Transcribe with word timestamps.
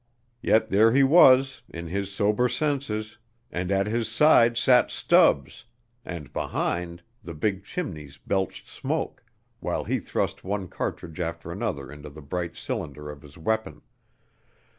Yet 0.41 0.71
here 0.71 0.91
he 0.93 1.03
was, 1.03 1.61
in 1.69 1.85
his 1.85 2.11
sober 2.11 2.49
senses, 2.49 3.19
and 3.51 3.71
at 3.71 3.85
his 3.85 4.07
side 4.09 4.57
sat 4.57 4.89
Stubbs, 4.89 5.65
and, 6.03 6.33
behind, 6.33 7.03
the 7.23 7.35
big 7.35 7.63
chimneys 7.65 8.17
belched 8.17 8.67
smoke, 8.67 9.23
while 9.59 9.83
he 9.83 9.99
thrust 9.99 10.43
one 10.43 10.67
cartridge 10.69 11.19
after 11.19 11.51
another 11.51 11.91
into 11.91 12.09
the 12.09 12.23
bright 12.23 12.55
cylinder 12.55 13.11
of 13.11 13.21
his 13.21 13.37
weapon. 13.37 13.83